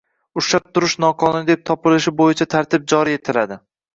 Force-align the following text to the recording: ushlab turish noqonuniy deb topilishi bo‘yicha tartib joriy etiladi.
ushlab 0.41 0.63
turish 0.77 0.93
noqonuniy 1.03 1.45
deb 1.51 1.61
topilishi 1.71 2.13
bo‘yicha 2.21 2.47
tartib 2.55 2.89
joriy 2.95 3.21
etiladi. 3.21 3.59